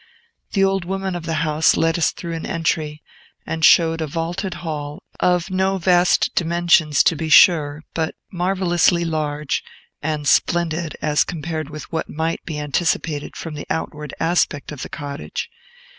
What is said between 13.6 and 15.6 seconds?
outward aspect of the cottage.